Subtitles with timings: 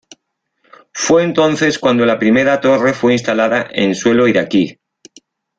[0.93, 4.79] Fue entonces cuando la primera torre fue instalada en suelo iraquí.